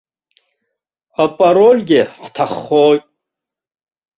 [1.23, 3.05] Апарольгьы ҳҭаххоит.